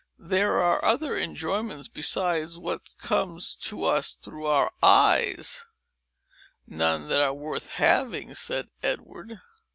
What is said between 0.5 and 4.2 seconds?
are other enjoyments, besides what come to us